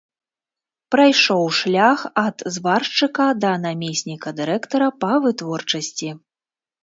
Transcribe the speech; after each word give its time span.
Прайшоў 0.93 1.43
шлях 1.57 1.99
ад 2.27 2.37
зваршчыка 2.55 3.27
да 3.43 3.51
намесніка 3.65 4.29
дырэктара 4.41 4.87
па 5.05 5.11
вытворчасці. 5.27 6.09